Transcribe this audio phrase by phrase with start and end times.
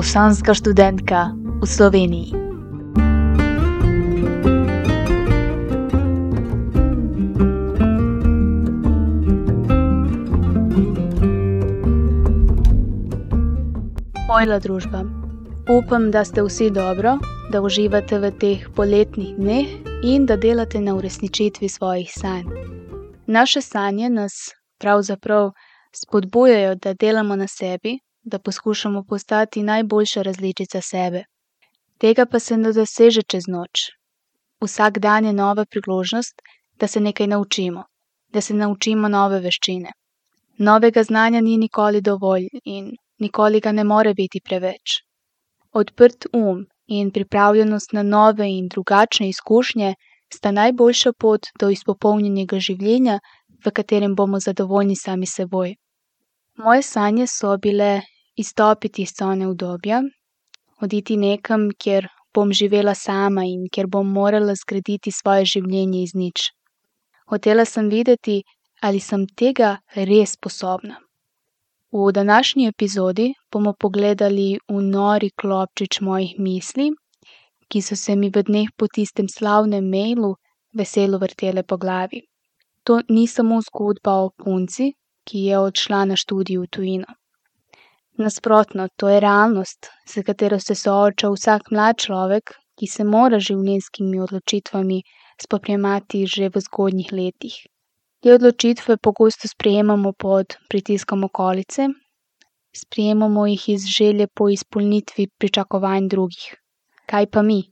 [0.00, 2.32] bosanska študentka v Sloveniji.
[14.24, 15.04] Mojla družba.
[15.68, 17.18] Upam, da ste vsi dobro,
[17.52, 19.68] da uživate v teh poletnih dneh
[20.00, 22.48] in da delate na uresničitvi svojih sanj.
[23.28, 24.32] Naše sanje nas
[24.80, 25.52] pravzaprav
[25.92, 31.24] spodbujajo, da delamo na sebi, da poskušamo postati najboljša različica sebe.
[31.98, 33.90] Tega pa se ne doseže čez noč.
[34.60, 36.42] Vsak dan je nova priložnost,
[36.80, 37.84] da se nekaj naučimo,
[38.28, 39.92] da se naučimo nove veščine.
[40.58, 45.00] Novega znanja ni nikoli dovolj in nikoli ga ne more biti preveč.
[45.72, 49.94] Odprt um in pripravljenost na nove in drugačne izkušnje
[50.34, 53.18] sta najboljša pot do izpopolnjenega življenja,
[53.64, 55.74] v katerem bomo zadovoljni sami seboj.
[56.64, 58.02] Moje sanje so bile
[58.36, 60.02] izstopiti iz cone udobja,
[60.80, 66.50] oditi nekam, kjer bom živela sama in kjer bom morala zgraditi svoje življenje iz nič.
[67.30, 68.42] Hotela sem videti,
[68.82, 70.96] ali sem tega res sposobna.
[71.92, 76.90] V današnji epizodi bomo pogledali v nori klopčič mojih misli,
[77.68, 80.34] ki so se mi v dneh po tistem slavnem mailu
[80.74, 82.22] veselo vrtele po glavi.
[82.84, 84.92] To ni samo zgodba o punci,
[85.26, 87.19] ki je odšla na študij v tujino.
[88.20, 93.48] Nasprotno, to je realnost, s katero se sooča vsak mlad človek, ki se mora z
[93.48, 94.98] življenjskimi odločitvami
[95.40, 97.54] spoprijemati že v zgodnjih letih.
[98.20, 101.86] Te odločitve pogosto sprejemamo pod pritiskom okolice,
[102.76, 106.50] sprejemamo jih iz želje po izpolnitvi pričakovanj drugih.
[107.06, 107.62] Kaj pa mi?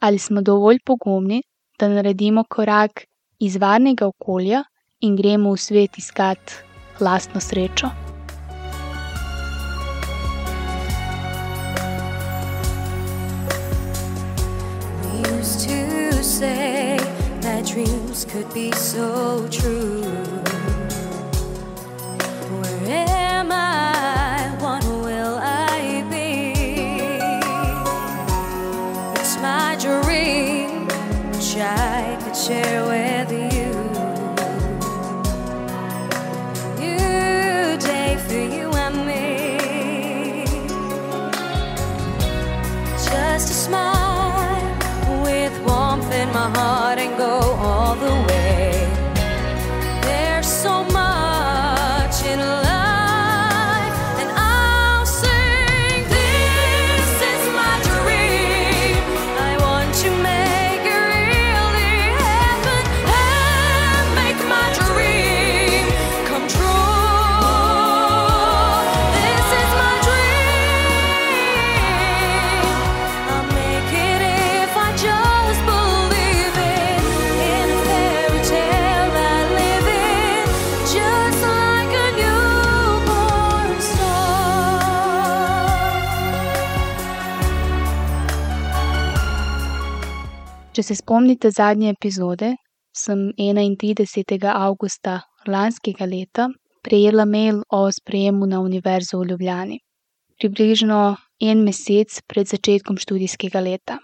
[0.00, 1.42] Ali smo dovolj pogumni,
[1.78, 3.04] da naredimo korak
[3.38, 4.64] iz varnega okolja
[5.00, 6.56] in gremo v svet iskat
[7.00, 8.11] lastno srečo?
[18.32, 20.00] Could be so true.
[22.62, 24.56] Where am I?
[24.58, 26.54] What will I be?
[29.20, 30.86] It's my dream,
[31.30, 33.72] which I could share with you.
[36.80, 40.46] New day for you and me.
[43.10, 44.62] Just a smile
[45.22, 46.81] with warmth in my heart
[90.72, 92.54] Če se spomnite zadnje epizode,
[92.96, 94.46] sem 31.
[94.48, 96.46] avgusta lanskega leta
[96.82, 99.76] prejela mail o sprejemu na Univerzo v Ljubljani.
[100.40, 103.98] Približno en mesec pred začetkom študijskega leta.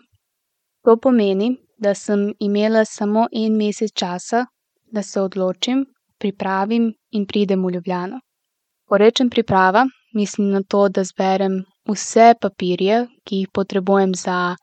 [0.84, 4.45] To pomeni, da sem imela samo en mesec časa,
[4.93, 5.87] da se odločim,
[6.21, 8.21] pripravim in pridem v Ljubljano.
[8.84, 14.57] Ko rečem priprava, mislim na to, da zberem vse papirje, ki jih potrebujem za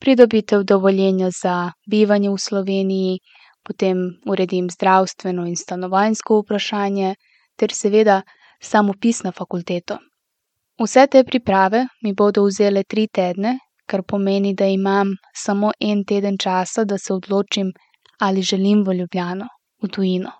[0.00, 3.18] pridobitev dovoljenja za bivanje v Sloveniji,
[3.62, 7.14] potem uredim zdravstveno in stanovanjsko vprašanje
[7.56, 8.22] ter seveda
[8.62, 9.98] sam vpis na fakulteto.
[10.80, 16.38] Vse te priprave mi bodo vzele tri tedne, kar pomeni, da imam samo en teden
[16.38, 17.72] časa, da se odločim,
[18.20, 19.48] ali želim v Ljubljano,
[19.82, 20.32] v tujino.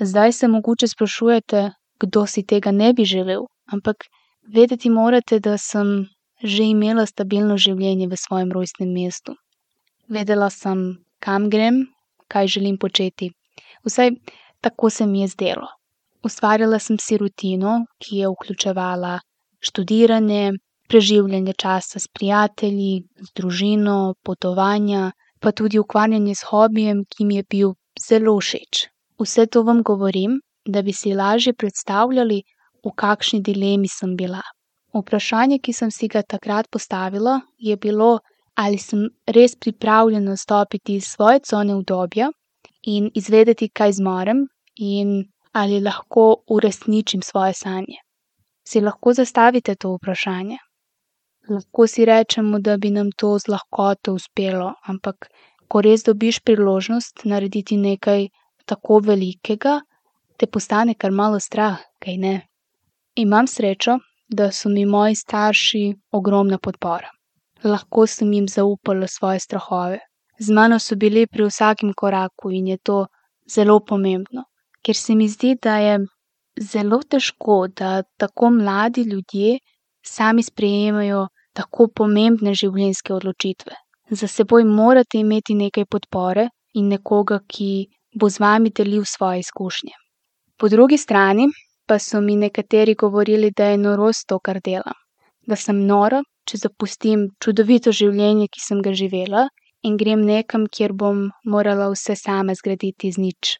[0.00, 1.70] Zdaj se mogoče sprašujete,
[2.00, 4.04] kdo si tega ne bi želel, ampak
[4.54, 6.06] vedeti morate, da sem
[6.42, 9.36] že imela stabilno življenje v svojem rojstnem mestu.
[10.08, 11.86] Vedela sem, kam grem,
[12.28, 13.30] kaj želim početi.
[13.84, 14.16] Vsaj
[14.60, 15.68] tako se mi je zdelo.
[16.24, 19.20] Ustvarjala sem si rutino, ki je vključevala
[19.60, 20.52] študiranje,
[20.88, 27.44] preživljanje časa s prijatelji, z družino, potovanja, pa tudi ukvarjanje s hobijem, ki mi je
[27.50, 27.74] bil
[28.08, 28.88] zelo všeč.
[29.20, 32.42] Vse to vam govorim, da bi si lažje predstavljali,
[32.84, 34.40] v kakšni dilemi sem bila.
[34.94, 38.18] Vprašanje, ki sem si ga takrat postavila, je bilo,
[38.54, 42.30] ali sem res pripravljena stopiti iz svoje cone udobja
[42.82, 44.46] in izvedeti, kaj zmorem,
[44.76, 48.00] in ali lahko uresničim svoje sanje.
[48.66, 50.58] Si lahko zastavite to vprašanje?
[51.50, 55.30] Lahko si rečemo, da bi nam to z lahkoto uspelo, ampak
[55.68, 58.28] ko res dobiš priložnost narediti nekaj
[58.66, 59.80] tako velikega,
[60.36, 62.40] te postane kar malo strah, kajne?
[63.16, 63.98] Imam srečo,
[64.30, 67.10] da so mi moji starši ogromna podpora.
[67.64, 69.98] Lahko sem jim zaupala svoje strahove.
[70.38, 73.06] Z mano so bili pri vsakem koraku in je to
[73.54, 74.44] zelo pomembno,
[74.82, 75.98] ker se mi zdi, da je
[76.60, 79.58] zelo težko, da tako mladi ljudje
[80.06, 83.74] sami sprejemajo tako pomembne življenjske odločitve.
[84.10, 89.92] Za seboj morate imeti nekaj podpore in nekoga, ki bo z vami delil svoje izkušnje.
[90.58, 91.46] Po drugi strani
[91.90, 94.98] pa so mi nekateri govorili, da je norost to, kar delam.
[95.50, 99.48] Da sem nora, če zapustim čudovito življenje, ki sem ga živela,
[99.82, 103.56] in grem nekam, kjer bom morala vse sama zgraditi iz nič.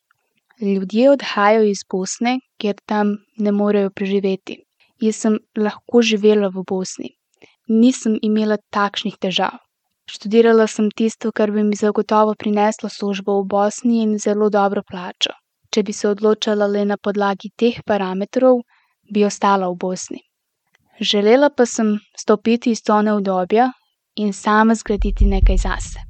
[0.63, 3.17] Ljudje odhajajo iz Bosne, ker tam
[3.47, 4.61] ne morejo preživeti.
[5.03, 7.15] Jaz sem lahko živela v Bosni.
[7.83, 9.59] Nisem imela takšnih težav.
[10.07, 15.40] Študirala sem tisto, kar bi mi zagotovo prineslo službo v Bosni in zelo dobro plačo.
[15.71, 18.63] Če bi se odločala le na podlagi teh parametrov,
[19.15, 20.21] bi ostala v Bosni.
[21.01, 23.71] Želela pa sem stopiti iz cone udobja
[24.17, 26.03] in sama zgraditi nekaj zase.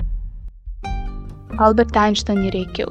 [1.59, 2.89] Albert Einstein je rekel: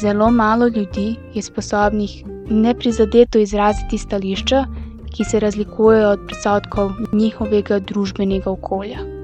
[0.00, 4.64] Zelo malo ljudi je sposobnih neprizadeto izraziti stališča,
[5.16, 9.15] ki se razlikujejo od predsodkov njihovega družbenega okolja.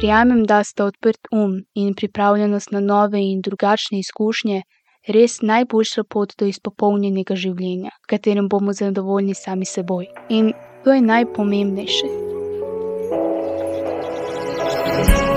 [0.00, 4.62] Verjamem, da sta odprt um in pripravljenost na nove in drugačne izkušnje
[5.16, 10.08] res najboljša pot do izpopolnjenega življenja, v katerem bomo zadovoljni sami seboj.
[10.28, 10.52] In
[10.84, 12.14] to je najpomembnejše.
[14.88, 15.29] Nekad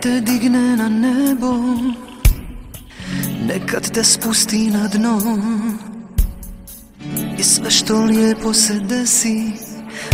[0.00, 1.54] te digne na nebo,
[3.46, 5.20] nekad te spusti na dno.
[7.38, 9.52] I sve što lijepo se desi,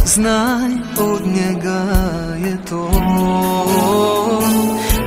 [0.06, 1.84] znaj od njega
[2.46, 2.90] je to.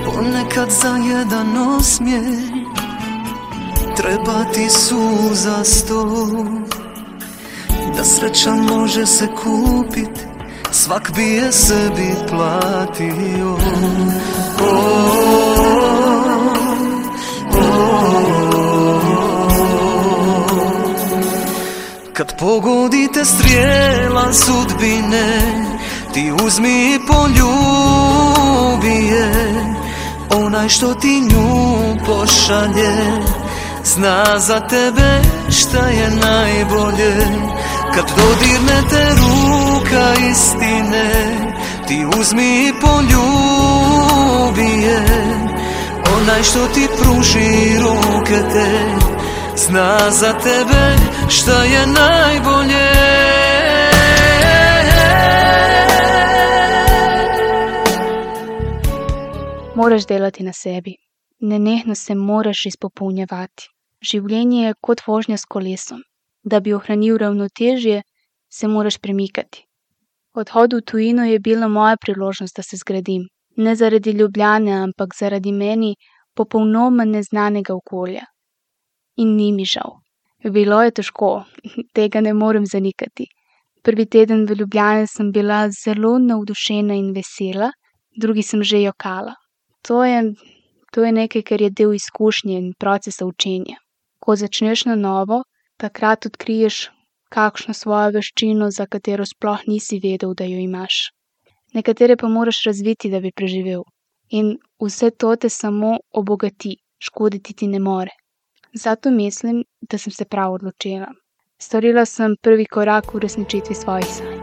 [0.06, 2.68] Ponekad za jedan osmijeh
[3.98, 6.28] treba ti suza sto.
[7.98, 10.17] Da sreća može se kupit,
[10.78, 13.58] svak bi je sebi platio.
[22.14, 25.42] Kad pogodite strijela sudbine
[26.14, 29.32] Ti uzmi i poljubi je.
[30.30, 33.22] Onaj što ti nju pošalje
[33.84, 37.16] Zna za tebe šta je najbolje.
[37.96, 39.14] Kad dodirne te
[39.88, 41.10] ruka istine
[41.88, 45.06] Ti uzmi i poljubi je
[46.18, 48.96] Onaj što ti pruži ruke te
[49.56, 50.96] Zna za tebe
[51.30, 52.88] šta je najbolje
[59.76, 60.96] Moraš delati na sebi.
[61.40, 63.70] Nenehno se moraš izpopolnjevati.
[64.02, 66.02] Življenje je kot vožnja s kolesom.
[66.44, 68.02] Da bi ohranil ravnotežje,
[68.50, 69.67] se moraš premikati.
[70.38, 73.24] Odhod v tujino je bila moja priložnost, da se zgradim.
[73.56, 75.96] Ne zaradi Ljubljane, ampak zaradi meni
[76.36, 78.26] popolnoma neznanega okolja.
[79.16, 79.96] In ni mi žal.
[80.44, 81.30] Bilo je težko,
[81.98, 83.26] tega ne morem zanikati.
[83.84, 87.72] Prvi teden v Ljubljani sem bila zelo navdušena in vesela,
[88.22, 89.34] drugi sem že jokala.
[89.88, 90.22] To je,
[90.94, 93.82] to je nekaj, kar je del izkušnje in procesa učenja.
[94.20, 95.42] Ko začneš na novo,
[95.78, 96.90] takrat odkriješ
[97.30, 101.00] kakšno svojo veščino, za katero sploh nisi vedel, da jo imaš.
[101.74, 103.84] Nekatere pa moraš razviti, da bi preživel.
[104.30, 108.12] In vse to te samo obogati, škoditi ti ne more.
[108.74, 111.14] Zato mislim, da sem se prav odločila.
[111.60, 114.37] Storila sem prvi korak v uresničitvi svojih sanj.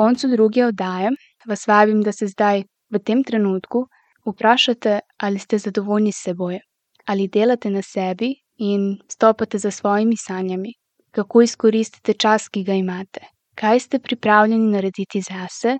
[0.00, 1.10] Koncu druge oddaje
[1.46, 3.86] vas vabim, da se zdaj, v tem trenutku,
[4.26, 6.58] vprašate, ali ste zadovoljni s seboj,
[7.06, 10.72] ali delate na sebi in stopate za svojimi sanjami,
[11.10, 13.20] kako izkoristite čas, ki ga imate,
[13.54, 15.78] kaj ste pripravljeni narediti zase,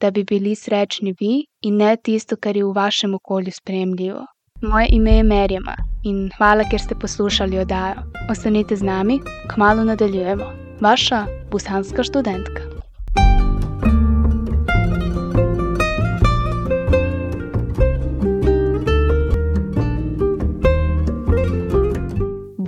[0.00, 4.24] da bi bili srečni vi in ne tisto, kar je v vašem okolju sprejemljivo.
[4.62, 8.02] Moje ime je Merjema in hvala, ker ste poslušali oddajo.
[8.30, 9.20] Ostanite z nami,
[9.54, 10.52] kmalo nadaljujemo.
[10.80, 12.79] Vaša bosanska študentka.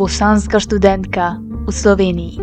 [0.02, 2.41] Bosanska študentka v Sloveniji.